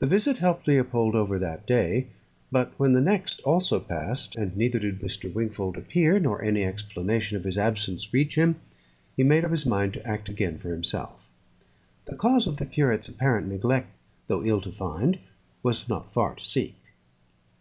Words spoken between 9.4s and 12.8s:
up his mind to act again for himself. The cause of the